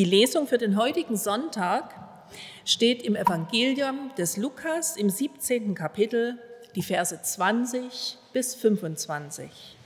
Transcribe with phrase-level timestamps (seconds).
[0.00, 1.94] Die Lesung für den heutigen Sonntag
[2.64, 5.74] steht im Evangelium des Lukas im 17.
[5.74, 6.38] Kapitel,
[6.74, 9.76] die Verse 20 bis 25.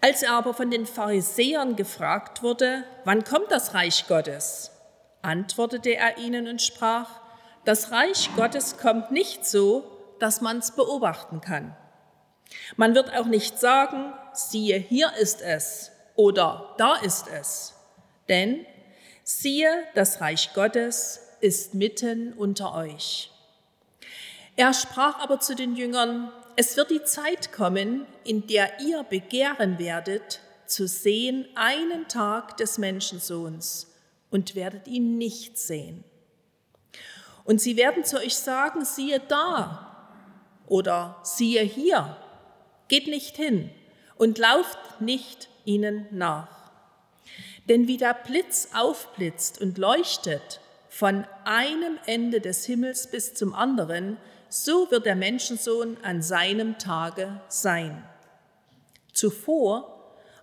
[0.00, 4.70] Als er aber von den Pharisäern gefragt wurde, wann kommt das Reich Gottes,
[5.22, 7.20] antwortete er ihnen und sprach,
[7.64, 9.82] das Reich Gottes kommt nicht so,
[10.20, 11.74] dass man es beobachten kann.
[12.76, 17.74] Man wird auch nicht sagen, siehe, hier ist es oder da ist es.
[18.28, 18.66] Denn
[19.22, 23.30] siehe, das Reich Gottes ist mitten unter euch.
[24.56, 29.78] Er sprach aber zu den Jüngern, es wird die Zeit kommen, in der ihr begehren
[29.78, 33.92] werdet, zu sehen einen Tag des Menschensohns
[34.30, 36.02] und werdet ihn nicht sehen.
[37.44, 40.08] Und sie werden zu euch sagen, siehe da
[40.66, 42.16] oder siehe hier,
[42.88, 43.70] geht nicht hin
[44.16, 46.70] und lauft nicht ihnen nach.
[47.68, 54.16] Denn wie der Blitz aufblitzt und leuchtet von einem Ende des Himmels bis zum anderen,
[54.48, 58.04] so wird der Menschensohn an seinem Tage sein.
[59.12, 59.96] Zuvor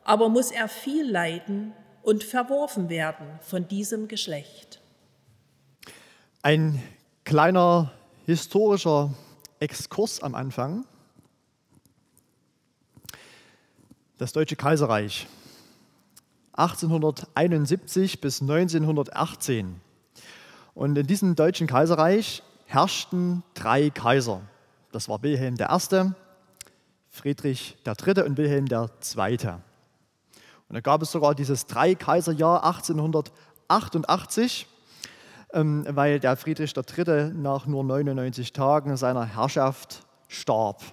[0.03, 4.81] aber muss er viel leiden und verworfen werden von diesem Geschlecht.
[6.41, 6.81] Ein
[7.23, 7.93] kleiner
[8.25, 9.13] historischer
[9.59, 10.85] Exkurs am Anfang.
[14.19, 15.27] Das Deutsche Kaiserreich
[16.53, 19.81] 1871 bis 1918.
[20.75, 24.41] Und in diesem Deutschen Kaiserreich herrschten drei Kaiser.
[24.91, 26.11] Das war Wilhelm I.,
[27.09, 28.23] Friedrich III.
[28.23, 29.37] und Wilhelm II.
[30.69, 34.67] Und da gab es sogar dieses Drei-Kaiser-Jahr 1888,
[35.53, 37.31] ähm, weil der Friedrich III.
[37.33, 40.83] nach nur 99 Tagen seiner Herrschaft starb.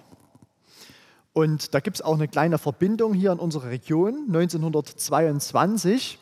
[1.33, 4.25] Und da gibt es auch eine kleine Verbindung hier in unserer Region.
[4.27, 6.19] 1922,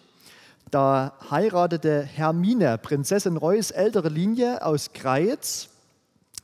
[0.69, 5.69] da heiratete Hermine, Prinzessin Reuß ältere Linie aus Greiz,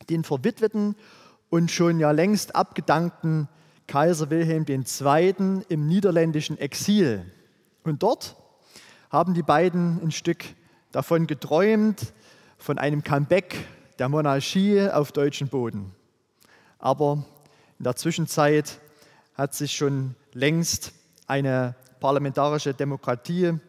[0.09, 0.95] den verwitweten
[1.49, 3.47] und schon ja längst abgedankten
[3.87, 5.61] Kaiser Wilhelm II.
[5.69, 7.23] im niederländischen Exil.
[7.83, 8.35] Und dort
[9.11, 10.43] haben die beiden ein Stück
[10.91, 12.13] davon geträumt,
[12.57, 13.55] von einem Comeback
[13.99, 15.91] der Monarchie auf deutschem Boden.
[16.79, 17.23] Aber
[17.77, 18.79] in der Zwischenzeit
[19.35, 20.93] hat sich schon längst
[21.27, 23.59] eine parlamentarische Demokratie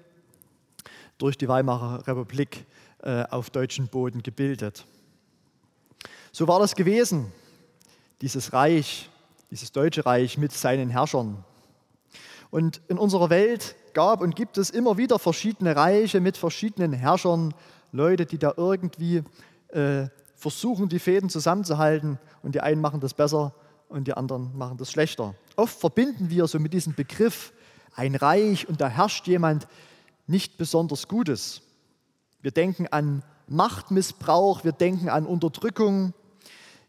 [1.19, 2.67] durch die Weimarer Republik
[3.03, 4.87] äh, auf deutschem Boden gebildet.
[6.33, 7.33] So war das gewesen,
[8.21, 9.11] dieses Reich
[9.50, 11.44] dieses Deutsche Reich mit seinen Herrschern.
[12.50, 17.55] Und in unserer Welt gab und gibt es immer wieder verschiedene Reiche mit verschiedenen Herrschern,
[17.93, 19.23] Leute, die da irgendwie
[19.69, 22.19] äh, versuchen, die Fäden zusammenzuhalten.
[22.43, 23.55] Und die einen machen das besser
[23.89, 25.35] und die anderen machen das schlechter.
[25.57, 27.53] Oft verbinden wir so mit diesem Begriff
[27.95, 29.67] ein Reich und da herrscht jemand
[30.27, 31.63] nicht besonders Gutes.
[32.43, 36.13] Wir denken an Machtmissbrauch, wir denken an Unterdrückung,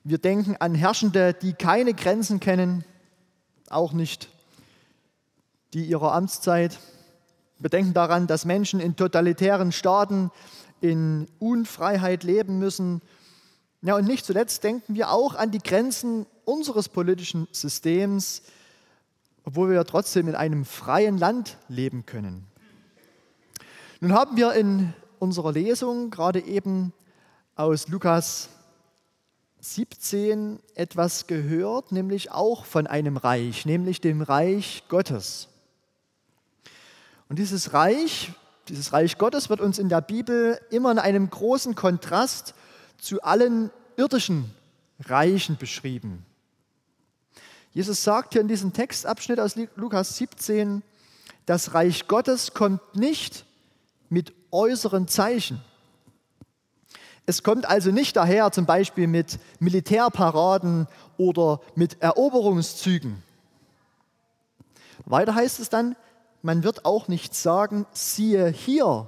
[0.04, 2.84] wir denken an Herrschende, die keine Grenzen kennen,
[3.70, 4.30] auch nicht
[5.74, 6.80] die ihrer Amtszeit.
[7.60, 10.32] Wir denken daran, dass Menschen in totalitären Staaten
[10.82, 13.02] in Unfreiheit leben müssen.
[13.82, 18.42] Ja, und nicht zuletzt denken wir auch an die Grenzen unseres politischen Systems,
[19.44, 22.48] obwohl wir ja trotzdem in einem freien Land leben können.
[24.00, 26.94] Nun haben wir in unserer Lesung gerade eben
[27.56, 28.50] aus Lukas
[29.60, 35.50] 17 etwas gehört, nämlich auch von einem Reich, nämlich dem Reich Gottes.
[37.28, 38.32] Und dieses Reich,
[38.70, 42.54] dieses Reich Gottes wird uns in der Bibel immer in einem großen Kontrast
[42.98, 44.54] zu allen irdischen
[45.00, 46.26] Reichen beschrieben.
[47.78, 50.82] Jesus sagt hier in diesem Textabschnitt aus Lukas 17,
[51.46, 53.46] das Reich Gottes kommt nicht
[54.10, 55.62] mit äußeren Zeichen.
[57.28, 60.88] Es kommt also nicht daher zum Beispiel mit Militärparaden
[61.20, 63.22] oder mit Eroberungszügen.
[65.06, 65.96] Weiter heißt es dann,
[66.42, 69.08] man wird auch nicht sagen, siehe hier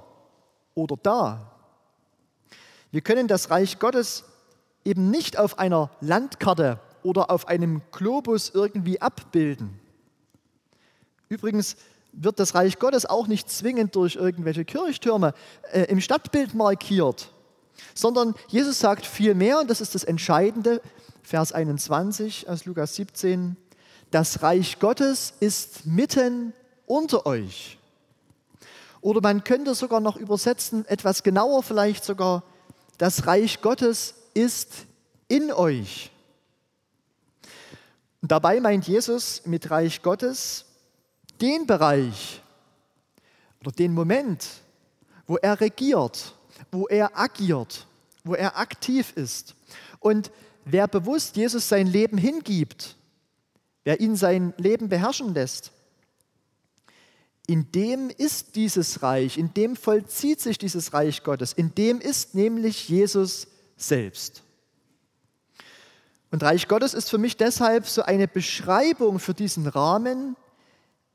[0.76, 1.50] oder da.
[2.92, 4.22] Wir können das Reich Gottes
[4.84, 9.78] eben nicht auf einer Landkarte oder auf einem Globus irgendwie abbilden.
[11.28, 11.76] Übrigens
[12.12, 15.32] wird das Reich Gottes auch nicht zwingend durch irgendwelche Kirchtürme
[15.72, 17.32] äh, im Stadtbild markiert
[17.94, 20.80] sondern Jesus sagt viel mehr, und das ist das Entscheidende,
[21.22, 23.56] Vers 21 aus Lukas 17,
[24.10, 26.52] das Reich Gottes ist mitten
[26.86, 27.78] unter euch.
[29.00, 32.42] Oder man könnte sogar noch übersetzen, etwas genauer vielleicht sogar,
[32.98, 34.86] das Reich Gottes ist
[35.28, 36.10] in euch.
[38.22, 40.66] Dabei meint Jesus mit Reich Gottes
[41.40, 42.42] den Bereich
[43.60, 44.46] oder den Moment,
[45.26, 46.34] wo er regiert,
[46.70, 47.86] wo er agiert,
[48.24, 49.54] wo er aktiv ist.
[50.00, 50.30] Und
[50.64, 52.96] wer bewusst Jesus sein Leben hingibt,
[53.84, 55.72] wer ihn sein Leben beherrschen lässt,
[57.46, 62.34] in dem ist dieses Reich, in dem vollzieht sich dieses Reich Gottes, in dem ist
[62.34, 64.42] nämlich Jesus selbst.
[66.30, 70.36] Und Reich Gottes ist für mich deshalb so eine Beschreibung für diesen Rahmen,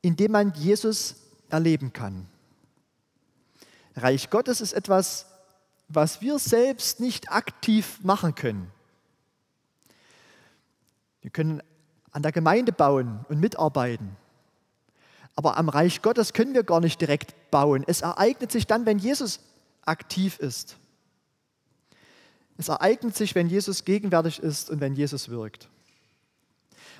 [0.01, 1.15] in dem man Jesus
[1.49, 2.27] erleben kann.
[3.95, 5.27] Reich Gottes ist etwas,
[5.87, 8.71] was wir selbst nicht aktiv machen können.
[11.21, 11.63] Wir können
[12.11, 14.17] an der Gemeinde bauen und mitarbeiten.
[15.35, 17.83] Aber am Reich Gottes können wir gar nicht direkt bauen.
[17.87, 19.39] Es ereignet sich dann, wenn Jesus
[19.85, 20.77] aktiv ist.
[22.57, 25.69] Es ereignet sich, wenn Jesus gegenwärtig ist und wenn Jesus wirkt.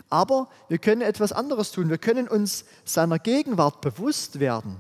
[0.10, 1.90] Aber wir können etwas anderes tun.
[1.90, 4.78] Wir können uns seiner Gegenwart bewusst werden.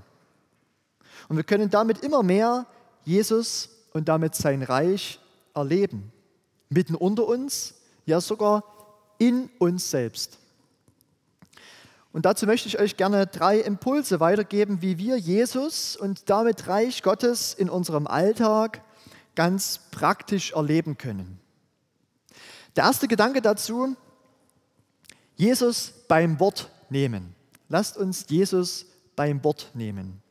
[1.29, 2.67] Und wir können damit immer mehr
[3.03, 5.19] Jesus und damit sein Reich
[5.53, 6.11] erleben.
[6.69, 7.75] Mitten unter uns,
[8.05, 8.63] ja sogar
[9.17, 10.37] in uns selbst.
[12.11, 17.03] Und dazu möchte ich euch gerne drei Impulse weitergeben, wie wir Jesus und damit Reich
[17.03, 18.81] Gottes in unserem Alltag
[19.35, 21.39] ganz praktisch erleben können.
[22.75, 23.95] Der erste Gedanke dazu,
[25.35, 27.35] Jesus beim Wort nehmen.
[27.69, 28.85] Lasst uns Jesus
[29.15, 30.21] beim Wort nehmen.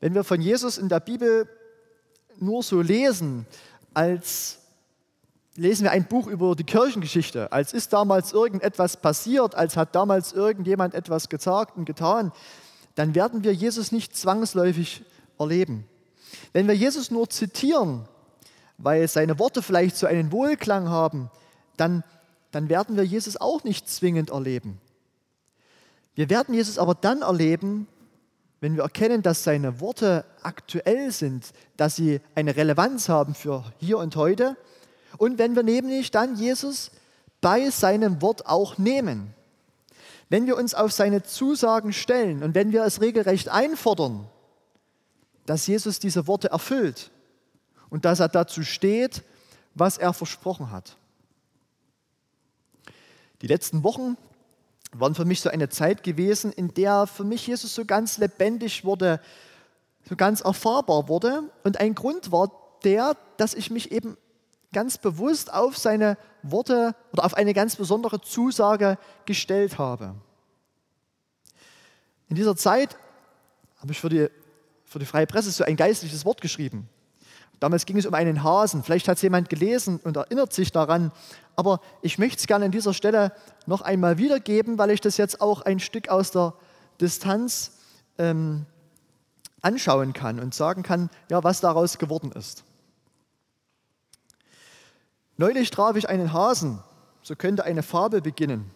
[0.00, 1.48] Wenn wir von Jesus in der Bibel
[2.38, 3.46] nur so lesen,
[3.94, 4.58] als
[5.56, 10.32] lesen wir ein Buch über die Kirchengeschichte, als ist damals irgendetwas passiert, als hat damals
[10.32, 12.32] irgendjemand etwas gesagt und getan,
[12.96, 15.04] dann werden wir Jesus nicht zwangsläufig
[15.38, 15.86] erleben.
[16.52, 18.08] Wenn wir Jesus nur zitieren,
[18.78, 21.30] weil seine Worte vielleicht so einen Wohlklang haben,
[21.76, 22.04] dann,
[22.50, 24.80] dann werden wir Jesus auch nicht zwingend erleben.
[26.14, 27.88] Wir werden Jesus aber dann erleben,
[28.60, 33.98] wenn wir erkennen, dass seine Worte aktuell sind, dass sie eine Relevanz haben für hier
[33.98, 34.56] und heute
[35.18, 36.90] und wenn wir nämlich dann Jesus
[37.40, 39.34] bei seinem Wort auch nehmen.
[40.30, 44.26] Wenn wir uns auf seine Zusagen stellen und wenn wir es regelrecht einfordern,
[45.46, 47.10] dass Jesus diese Worte erfüllt
[47.90, 49.22] und dass er dazu steht,
[49.74, 50.96] was er versprochen hat.
[53.42, 54.16] Die letzten Wochen
[54.92, 58.84] waren für mich so eine Zeit gewesen, in der für mich Jesus so ganz lebendig
[58.84, 59.20] wurde,
[60.08, 61.50] so ganz erfahrbar wurde.
[61.64, 62.50] Und ein Grund war
[62.84, 64.16] der, dass ich mich eben
[64.72, 70.14] ganz bewusst auf seine Worte oder auf eine ganz besondere Zusage gestellt habe.
[72.28, 72.96] In dieser Zeit
[73.78, 74.28] habe ich für die,
[74.94, 76.88] für die Freie Presse so ein geistliches Wort geschrieben.
[77.58, 78.84] Damals ging es um einen Hasen.
[78.84, 81.10] Vielleicht hat es jemand gelesen und erinnert sich daran.
[81.56, 83.32] Aber ich möchte es gerne an dieser Stelle
[83.66, 86.54] noch einmal wiedergeben, weil ich das jetzt auch ein Stück aus der
[87.00, 87.72] Distanz
[88.18, 88.66] ähm,
[89.62, 92.62] anschauen kann und sagen kann, ja, was daraus geworden ist.
[95.36, 96.78] Neulich traf ich einen Hasen,
[97.20, 98.70] so könnte eine Fabel beginnen.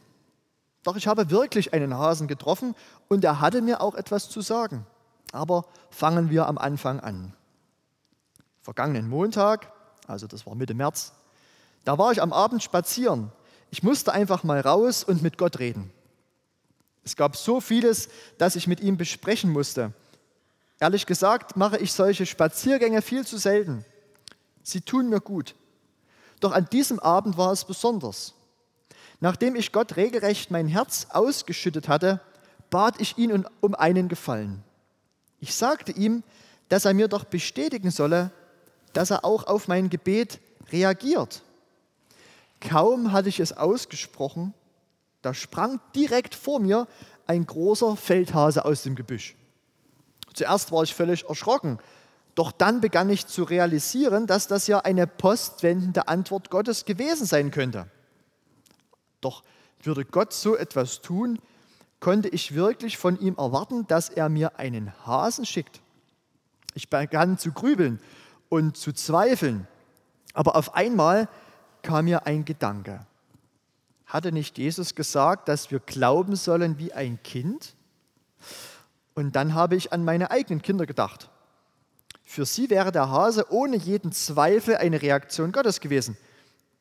[0.83, 2.75] Doch ich habe wirklich einen Hasen getroffen
[3.07, 4.85] und er hatte mir auch etwas zu sagen.
[5.33, 7.35] Aber fangen wir am Anfang an.
[8.63, 9.73] Vergangenen Montag,
[10.07, 11.13] also das war Mitte März,
[11.85, 13.31] da war ich am Abend spazieren.
[13.71, 15.91] Ich musste einfach mal raus und mit Gott reden.
[17.05, 19.93] Es gab so vieles, das ich mit ihm besprechen musste.
[20.81, 23.85] Ehrlich gesagt mache ich solche Spaziergänge viel zu selten.
[24.63, 25.55] Sie tun mir gut.
[26.41, 28.35] Doch an diesem Abend war es besonders.
[29.21, 32.21] Nachdem ich Gott regelrecht mein Herz ausgeschüttet hatte,
[32.71, 34.63] bat ich ihn um einen Gefallen.
[35.41, 36.23] Ich sagte ihm,
[36.69, 38.31] dass er mir doch bestätigen solle,
[38.93, 40.41] dass er auch auf mein Gebet
[40.73, 41.43] reagiert.
[42.61, 44.55] Kaum hatte ich es ausgesprochen,
[45.23, 46.87] da sprang direkt vor mir
[47.27, 49.37] ein großer Feldhase aus dem Gebüsch.
[50.35, 51.79] Zuerst war ich völlig erschrocken,
[52.35, 57.51] doch dann begann ich zu realisieren, dass das ja eine postwendende Antwort Gottes gewesen sein
[57.51, 57.89] könnte.
[59.21, 59.43] Doch
[59.83, 61.41] würde Gott so etwas tun,
[62.01, 65.81] konnte ich wirklich von ihm erwarten, dass er mir einen Hasen schickt.
[66.75, 68.01] Ich begann zu grübeln
[68.49, 69.67] und zu zweifeln,
[70.33, 71.29] aber auf einmal
[71.83, 73.07] kam mir ein Gedanke.
[74.07, 77.75] Hatte nicht Jesus gesagt, dass wir glauben sollen wie ein Kind?
[79.15, 81.29] Und dann habe ich an meine eigenen Kinder gedacht.
[82.23, 86.17] Für sie wäre der Hase ohne jeden Zweifel eine Reaktion Gottes gewesen.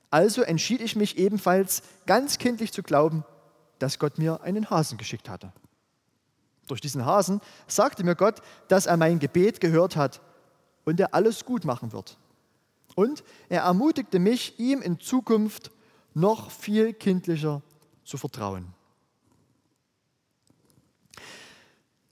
[0.09, 3.25] Also entschied ich mich ebenfalls ganz kindlich zu glauben,
[3.79, 5.51] dass Gott mir einen Hasen geschickt hatte.
[6.67, 10.21] Durch diesen Hasen sagte mir Gott, dass er mein Gebet gehört hat
[10.85, 12.17] und er alles gut machen wird.
[12.95, 15.71] Und er ermutigte mich, ihm in Zukunft
[16.13, 17.61] noch viel kindlicher
[18.03, 18.73] zu vertrauen.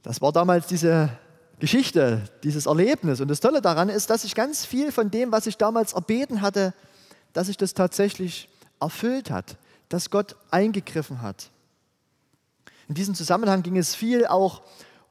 [0.04, 1.10] Das war damals diese
[1.60, 3.22] Geschichte, dieses Erlebnis.
[3.22, 6.42] Und das Tolle daran ist, dass ich ganz viel von dem, was ich damals erbeten
[6.42, 6.74] hatte,
[7.34, 8.48] dass sich das tatsächlich
[8.80, 9.58] erfüllt hat,
[9.90, 11.50] dass Gott eingegriffen hat.
[12.88, 14.62] In diesem Zusammenhang ging es viel auch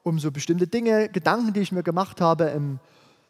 [0.02, 2.78] um so bestimmte Dinge, Gedanken, die ich mir gemacht habe im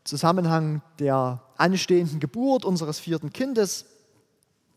[0.03, 3.87] Zusammenhang der anstehenden Geburt unseres vierten Kindes.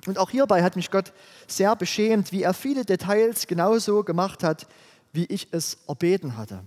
[0.06, 1.12] Und auch hierbei hat mich Gott
[1.48, 4.68] sehr beschämt, wie er viele Details genauso gemacht hat,
[5.12, 6.64] wie ich es erbeten hatte.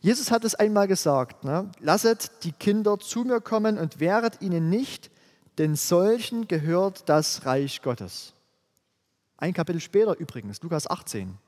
[0.00, 1.70] Jesus hat es einmal gesagt, ne?
[1.80, 5.10] lasset die Kinder zu mir kommen und wehret ihnen nicht,
[5.58, 8.32] denn solchen gehört das Reich Gottes.
[9.38, 11.38] Ein Kapitel später übrigens, Lukas 18.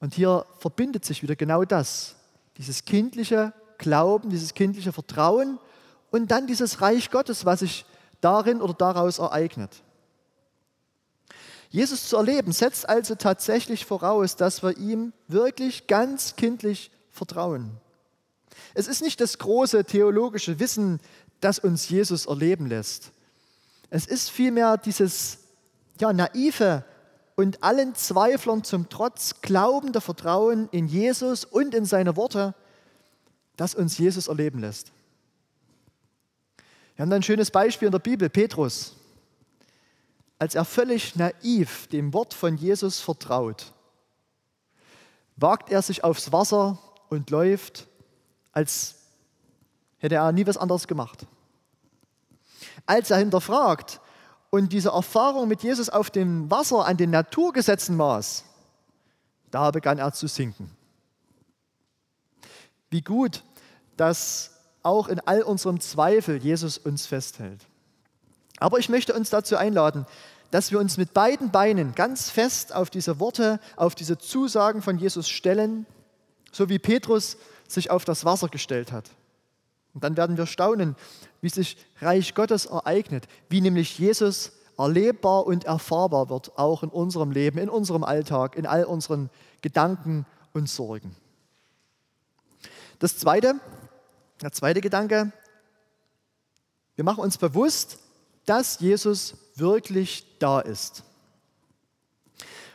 [0.00, 2.16] Und hier verbindet sich wieder genau das,
[2.56, 5.58] dieses kindliche Glauben, dieses kindliche Vertrauen
[6.10, 7.84] und dann dieses Reich Gottes, was sich
[8.22, 9.82] darin oder daraus ereignet.
[11.68, 17.72] Jesus zu erleben setzt also tatsächlich voraus, dass wir ihm wirklich ganz kindlich vertrauen.
[18.72, 20.98] Es ist nicht das große theologische Wissen,
[21.40, 23.12] das uns Jesus erleben lässt.
[23.90, 25.47] Es ist vielmehr dieses
[26.00, 26.84] ja, naive
[27.36, 32.54] und allen Zweiflern zum Trotz glaubende Vertrauen in Jesus und in seine Worte,
[33.56, 34.92] das uns Jesus erleben lässt.
[36.96, 38.94] Wir haben ein schönes Beispiel in der Bibel, Petrus
[40.38, 43.72] als er völlig naiv dem Wort von Jesus vertraut,
[45.36, 46.78] wagt er sich aufs Wasser
[47.08, 47.88] und läuft,
[48.52, 48.94] als
[49.98, 51.26] hätte er nie was anderes gemacht.
[52.86, 54.00] Als er hinterfragt
[54.50, 58.44] und diese Erfahrung mit Jesus auf dem Wasser an den Naturgesetzen maß,
[59.50, 60.70] da begann er zu sinken.
[62.90, 63.42] Wie gut,
[63.96, 64.52] dass
[64.82, 67.60] auch in all unserem Zweifel Jesus uns festhält.
[68.58, 70.06] Aber ich möchte uns dazu einladen,
[70.50, 74.98] dass wir uns mit beiden Beinen ganz fest auf diese Worte, auf diese Zusagen von
[74.98, 75.86] Jesus stellen,
[76.52, 77.36] so wie Petrus
[77.66, 79.10] sich auf das Wasser gestellt hat.
[79.94, 80.96] Und dann werden wir staunen,
[81.40, 87.32] wie sich Reich Gottes ereignet, wie nämlich Jesus erlebbar und erfahrbar wird, auch in unserem
[87.32, 89.28] Leben, in unserem Alltag, in all unseren
[89.60, 91.16] Gedanken und Sorgen.
[92.98, 93.54] Das zweite,
[94.40, 95.32] der zweite Gedanke,
[96.94, 97.98] wir machen uns bewusst,
[98.44, 101.04] dass Jesus wirklich da ist.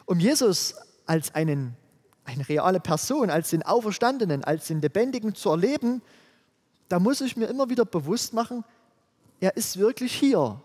[0.06, 1.76] Um Jesus als einen,
[2.26, 6.02] eine reale Person, als den Auferstandenen, als den Lebendigen zu erleben,
[6.94, 8.64] da muss ich mir immer wieder bewusst machen,
[9.40, 10.62] er ist wirklich hier.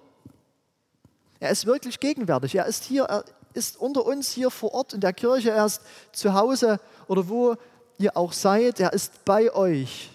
[1.41, 2.55] Er ist wirklich gegenwärtig.
[2.55, 5.81] Er ist hier, er ist unter uns hier vor Ort in der Kirche, er ist
[6.13, 7.57] zu Hause oder wo
[7.97, 10.11] ihr auch seid, er ist bei euch.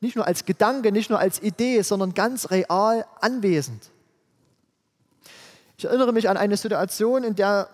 [0.00, 3.88] Nicht nur als Gedanke, nicht nur als Idee, sondern ganz real anwesend.
[5.78, 7.68] Ich erinnere mich an eine Situation, in der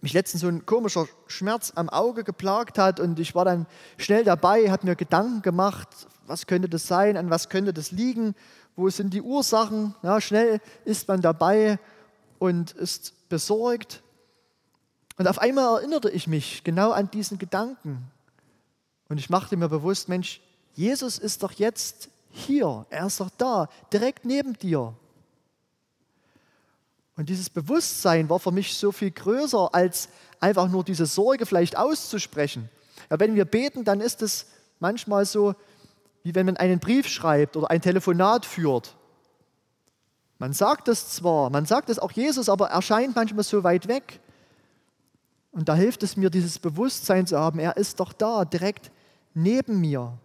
[0.00, 3.66] mich letztens so ein komischer Schmerz am Auge geplagt hat und ich war dann
[3.98, 5.88] schnell dabei, habe mir Gedanken gemacht,
[6.26, 8.34] was könnte das sein, an was könnte das liegen,
[8.76, 9.94] wo sind die Ursachen.
[10.02, 11.78] Ja, schnell ist man dabei
[12.38, 14.02] und ist besorgt.
[15.16, 18.10] Und auf einmal erinnerte ich mich genau an diesen Gedanken.
[19.08, 20.40] Und ich machte mir bewusst, Mensch,
[20.74, 24.94] Jesus ist doch jetzt hier, er ist doch da, direkt neben dir.
[27.16, 30.08] Und dieses Bewusstsein war für mich so viel größer, als
[30.40, 32.68] einfach nur diese Sorge vielleicht auszusprechen.
[33.08, 34.46] Ja, wenn wir beten, dann ist es
[34.80, 35.54] manchmal so,
[36.24, 38.96] wie wenn man einen Brief schreibt oder ein Telefonat führt.
[40.38, 43.86] Man sagt es zwar, man sagt es auch Jesus, aber er scheint manchmal so weit
[43.86, 44.20] weg.
[45.52, 48.90] Und da hilft es mir, dieses Bewusstsein zu haben, er ist doch da, direkt
[49.34, 50.18] neben mir.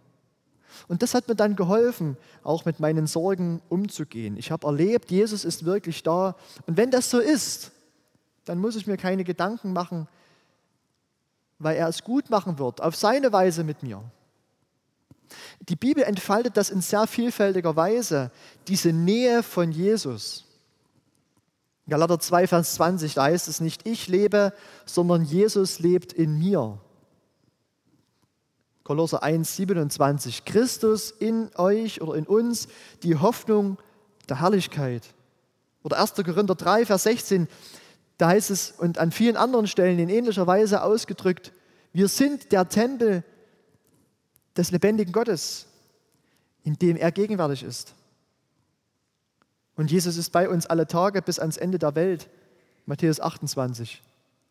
[0.88, 4.36] Und das hat mir dann geholfen, auch mit meinen Sorgen umzugehen.
[4.36, 6.34] Ich habe erlebt, Jesus ist wirklich da.
[6.66, 7.72] Und wenn das so ist,
[8.46, 10.08] dann muss ich mir keine Gedanken machen,
[11.58, 14.02] weil er es gut machen wird, auf seine Weise mit mir.
[15.68, 18.30] Die Bibel entfaltet das in sehr vielfältiger Weise,
[18.68, 20.46] diese Nähe von Jesus.
[21.88, 24.52] Galater 2, Vers 20, da heißt es nicht, ich lebe,
[24.86, 26.78] sondern Jesus lebt in mir.
[28.84, 30.44] Kolosser 1, 27.
[30.44, 32.68] Christus in euch oder in uns,
[33.02, 33.78] die Hoffnung
[34.28, 35.02] der Herrlichkeit.
[35.82, 36.14] Oder 1.
[36.14, 37.48] Korinther 3, Vers 16,
[38.18, 41.52] da heißt es, und an vielen anderen Stellen in ähnlicher Weise ausgedrückt,
[41.92, 43.24] wir sind der Tempel
[44.60, 45.66] des lebendigen Gottes,
[46.62, 47.94] in dem er gegenwärtig ist.
[49.76, 52.28] Und Jesus ist bei uns alle Tage bis ans Ende der Welt.
[52.84, 54.02] Matthäus 28.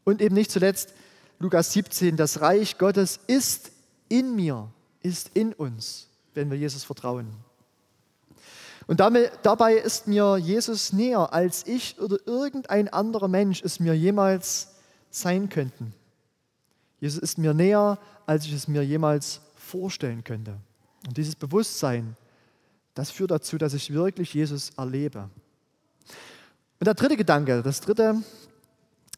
[0.04, 0.94] Und eben nicht zuletzt
[1.38, 3.72] Lukas 17, das Reich Gottes ist
[4.08, 4.72] in mir,
[5.04, 7.28] ist in uns, wenn wir Jesus vertrauen.
[8.88, 13.94] Und damit, dabei ist mir Jesus näher, als ich oder irgendein anderer Mensch es mir
[13.94, 14.70] jemals
[15.12, 15.94] sein könnten.
[17.00, 20.58] Jesus ist mir näher, als ich es mir jemals vorstellen könnte.
[21.08, 22.18] Und dieses Bewusstsein,
[22.96, 25.30] das führt dazu, dass ich wirklich Jesus erlebe.
[26.80, 28.22] Und der dritte Gedanke, das dritte,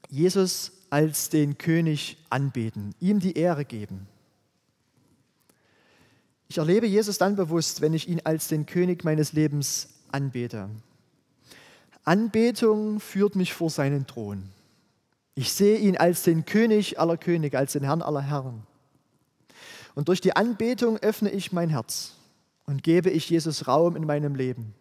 [0.10, 4.08] Jesus als den König anbeten, ihm die Ehre geben.
[6.50, 10.70] Ich erlebe Jesus dann bewusst, wenn ich ihn als den König meines Lebens anbete.
[12.04, 14.50] Anbetung führt mich vor seinen Thron.
[15.34, 18.64] Ich sehe ihn als den König aller Könige, als den Herrn aller Herren.
[19.96, 22.14] Und durch die Anbetung öffne ich mein Herz
[22.66, 24.74] und gebe ich Jesus Raum in meinem Leben.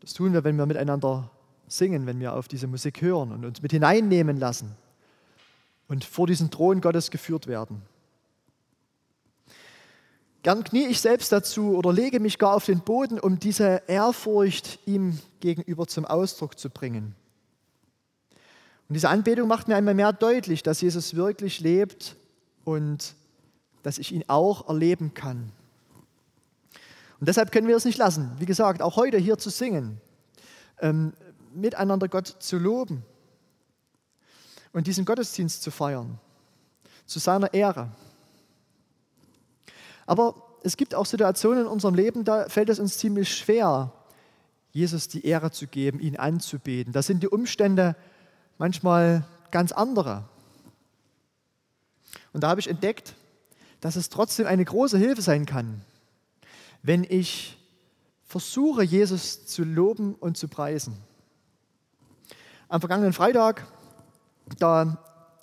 [0.00, 1.30] Das tun wir, wenn wir miteinander
[1.68, 4.76] singen, wenn wir auf diese Musik hören und uns mit hineinnehmen lassen
[5.88, 7.82] und vor diesen Thron Gottes geführt werden.
[10.42, 14.78] Gern knie ich selbst dazu oder lege mich gar auf den Boden, um diese Ehrfurcht
[14.86, 17.16] ihm gegenüber zum Ausdruck zu bringen.
[18.88, 22.14] Und diese Anbetung macht mir einmal mehr deutlich, dass Jesus wirklich lebt
[22.66, 23.14] und
[23.84, 25.52] dass ich ihn auch erleben kann.
[27.20, 30.00] Und deshalb können wir es nicht lassen, wie gesagt, auch heute hier zu singen,
[30.80, 31.12] ähm,
[31.54, 33.04] miteinander Gott zu loben
[34.72, 36.18] und diesen Gottesdienst zu feiern,
[37.06, 37.92] zu seiner Ehre.
[40.04, 43.92] Aber es gibt auch Situationen in unserem Leben, da fällt es uns ziemlich schwer,
[44.72, 46.92] Jesus die Ehre zu geben, ihn anzubeten.
[46.92, 47.94] Da sind die Umstände
[48.58, 50.28] manchmal ganz andere.
[52.32, 53.14] Und da habe ich entdeckt,
[53.80, 55.82] dass es trotzdem eine große Hilfe sein kann,
[56.82, 57.58] wenn ich
[58.24, 60.96] versuche, Jesus zu loben und zu preisen.
[62.68, 63.66] Am vergangenen Freitag,
[64.58, 64.98] da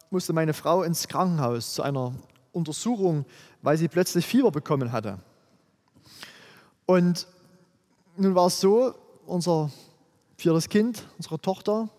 [0.10, 2.14] musste meine Frau ins Krankenhaus zu einer
[2.52, 3.26] Untersuchung,
[3.62, 5.20] weil sie plötzlich Fieber bekommen hatte.
[6.86, 7.28] Und
[8.18, 8.94] nun war es so,
[9.26, 9.72] unser
[10.38, 11.90] viertes Kind, unsere Tochter,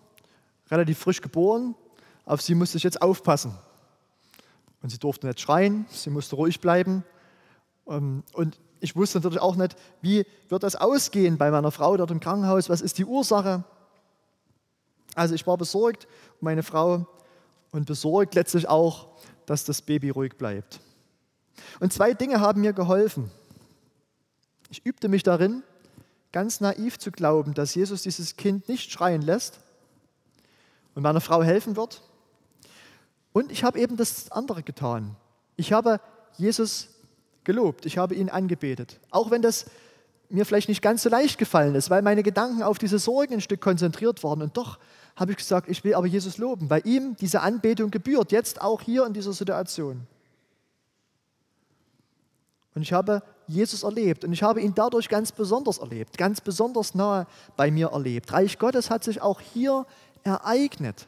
[0.69, 1.75] relativ frisch geboren,
[2.25, 3.53] auf sie musste ich jetzt aufpassen.
[4.85, 7.03] Und sie durfte nicht schreien, sie musste ruhig bleiben.
[7.87, 12.11] Ähm, und ich wusste natürlich auch nicht, wie wird das ausgehen bei meiner Frau dort
[12.11, 13.63] im Krankenhaus, was ist die Ursache.
[15.15, 16.05] Also ich war besorgt
[16.39, 17.07] um meine Frau
[17.71, 19.07] und besorgt letztlich auch,
[19.47, 20.79] dass das Baby ruhig bleibt.
[21.79, 23.31] Und zwei Dinge haben mir geholfen.
[24.69, 25.63] Ich übte mich darin,
[26.31, 29.61] ganz naiv zu glauben, dass Jesus dieses Kind nicht schreien lässt
[30.93, 32.03] und meiner Frau helfen wird.
[33.35, 35.17] Und ich habe eben das andere getan.
[35.57, 35.99] Ich habe
[36.37, 36.87] Jesus
[37.43, 39.01] gelobt, ich habe ihn angebetet.
[39.11, 39.65] Auch wenn das
[40.29, 43.41] mir vielleicht nicht ganz so leicht gefallen ist, weil meine Gedanken auf diese Sorgen ein
[43.41, 44.41] Stück konzentriert waren.
[44.41, 44.79] Und doch
[45.17, 48.79] habe ich gesagt, ich will aber Jesus loben, weil ihm diese Anbetung gebührt, jetzt auch
[48.79, 50.07] hier in dieser Situation.
[52.73, 56.95] Und ich habe Jesus erlebt und ich habe ihn dadurch ganz besonders erlebt, ganz besonders
[56.95, 58.31] nahe bei mir erlebt.
[58.31, 59.85] Reich Gottes hat sich auch hier
[60.23, 61.05] ereignet.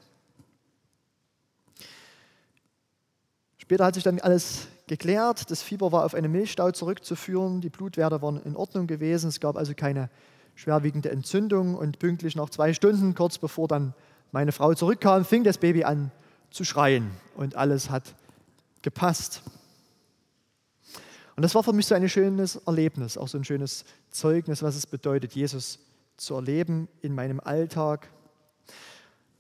[3.68, 5.52] Später hat sich dann alles geklärt.
[5.52, 7.60] Das Fieber war auf einen Milchstau zurückzuführen.
[7.60, 9.28] Die Blutwerte waren in Ordnung gewesen.
[9.28, 10.10] Es gab also keine
[10.56, 11.76] schwerwiegende Entzündung.
[11.76, 13.94] Und pünktlich nach zwei Stunden, kurz bevor dann
[14.32, 16.12] meine Frau zurückkam, fing das Baby an
[16.50, 17.12] zu schreien.
[17.36, 18.16] Und alles hat
[18.84, 19.42] gepasst.
[21.36, 24.78] Und das war für mich so ein schönes Erlebnis, auch so ein schönes Zeugnis, was
[24.78, 25.80] es bedeutet, Jesus
[26.16, 28.08] zu erleben in meinem Alltag.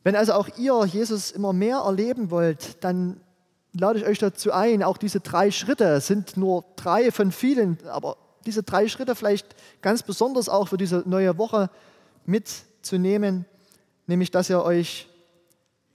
[0.03, 3.21] Wenn also auch ihr Jesus immer mehr erleben wollt, dann
[3.79, 8.17] lade ich euch dazu ein, auch diese drei Schritte, sind nur drei von vielen, aber
[8.45, 11.69] diese drei Schritte vielleicht ganz besonders auch für diese neue Woche
[12.25, 13.45] mitzunehmen,
[14.05, 15.07] nämlich dass ihr euch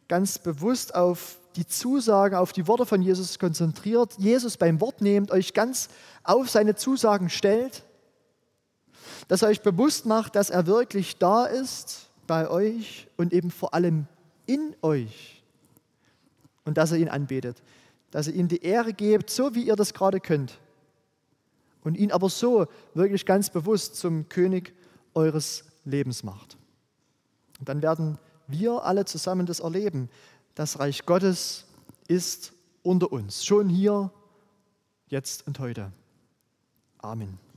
[0.09, 5.31] ganz bewusst auf die Zusagen, auf die Worte von Jesus konzentriert, Jesus beim Wort nehmt,
[5.31, 5.89] euch ganz
[6.25, 7.83] auf seine Zusagen stellt,
[9.29, 13.75] dass ihr euch bewusst macht, dass er wirklich da ist bei euch und eben vor
[13.75, 14.07] allem
[14.47, 15.42] in euch
[16.65, 17.63] und dass ihr ihn anbetet,
[18.11, 20.59] dass ihr ihm die Ehre gebt, so wie ihr das gerade könnt.
[21.85, 24.73] Und ihn aber so wirklich ganz bewusst zum König
[25.15, 26.57] eures Lebens macht.
[27.59, 30.09] Und dann werden wir alle zusammen das erleben.
[30.55, 31.65] Das Reich Gottes
[32.07, 34.11] ist unter uns, schon hier,
[35.09, 35.93] jetzt und heute.
[36.99, 37.52] Amen.